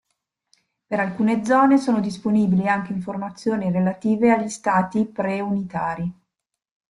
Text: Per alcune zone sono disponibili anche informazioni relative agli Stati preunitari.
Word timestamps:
Per 0.87 0.99
alcune 0.99 1.45
zone 1.45 1.77
sono 1.77 1.99
disponibili 1.99 2.67
anche 2.67 2.91
informazioni 2.91 3.69
relative 3.69 4.31
agli 4.33 4.49
Stati 4.49 5.05
preunitari. 5.05 6.11